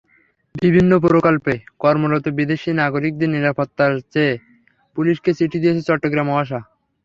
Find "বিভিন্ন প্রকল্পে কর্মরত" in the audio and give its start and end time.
0.55-2.25